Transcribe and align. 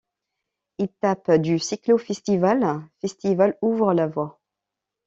Etape 0.79 1.29
du 1.37 1.59
cyclo-festival 1.59 2.81
festival 3.01 3.55
Ouvre 3.61 3.93
La 3.93 4.07
Voix. 4.07 4.39